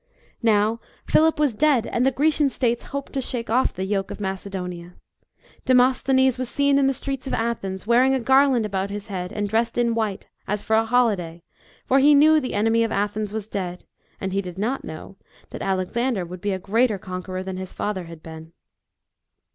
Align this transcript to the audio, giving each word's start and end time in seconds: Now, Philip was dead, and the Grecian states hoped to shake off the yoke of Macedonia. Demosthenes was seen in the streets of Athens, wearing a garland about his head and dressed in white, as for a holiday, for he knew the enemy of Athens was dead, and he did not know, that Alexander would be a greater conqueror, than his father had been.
Now, 0.41 0.79
Philip 1.05 1.37
was 1.39 1.53
dead, 1.53 1.85
and 1.85 2.03
the 2.03 2.11
Grecian 2.11 2.49
states 2.49 2.85
hoped 2.85 3.13
to 3.13 3.21
shake 3.21 3.51
off 3.51 3.71
the 3.71 3.83
yoke 3.83 4.09
of 4.09 4.19
Macedonia. 4.19 4.95
Demosthenes 5.65 6.39
was 6.39 6.49
seen 6.49 6.79
in 6.79 6.87
the 6.87 6.93
streets 6.95 7.27
of 7.27 7.35
Athens, 7.35 7.85
wearing 7.85 8.15
a 8.15 8.19
garland 8.19 8.65
about 8.65 8.89
his 8.89 9.09
head 9.09 9.31
and 9.31 9.47
dressed 9.47 9.77
in 9.77 9.93
white, 9.93 10.27
as 10.47 10.63
for 10.63 10.75
a 10.75 10.87
holiday, 10.87 11.43
for 11.85 11.99
he 11.99 12.15
knew 12.15 12.39
the 12.39 12.55
enemy 12.55 12.83
of 12.83 12.91
Athens 12.91 13.31
was 13.31 13.47
dead, 13.47 13.85
and 14.19 14.33
he 14.33 14.41
did 14.41 14.57
not 14.57 14.83
know, 14.83 15.17
that 15.51 15.61
Alexander 15.61 16.25
would 16.25 16.41
be 16.41 16.51
a 16.51 16.57
greater 16.57 16.97
conqueror, 16.97 17.43
than 17.43 17.57
his 17.57 17.71
father 17.71 18.05
had 18.05 18.23
been. 18.23 18.53